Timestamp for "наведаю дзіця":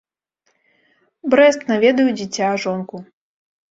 1.71-2.53